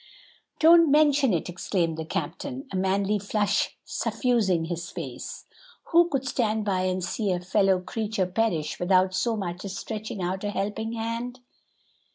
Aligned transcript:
"Don't 0.57 0.89
mention 0.89 1.31
it!" 1.31 1.47
exclaimed 1.47 1.95
the 1.95 2.05
captain, 2.05 2.65
a 2.71 2.75
manly 2.75 3.19
flush 3.19 3.77
suffusing 3.85 4.65
his 4.65 4.89
face; 4.89 5.45
"who 5.91 6.09
could 6.09 6.27
stand 6.27 6.65
by 6.65 6.85
and 6.85 7.03
see 7.03 7.31
a 7.31 7.39
fellow 7.39 7.79
creature 7.79 8.25
perish 8.25 8.79
without 8.79 9.13
so 9.13 9.37
much 9.37 9.63
as 9.63 9.77
stretching 9.77 10.19
out 10.19 10.43
a 10.43 10.49
helping 10.49 10.93
hand?" 10.93 11.41